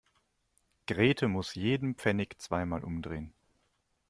Grete 0.87 1.27
muss 1.27 1.53
jeden 1.53 1.93
Pfennig 1.93 2.41
zweimal 2.41 2.83
umdrehen. 2.83 3.35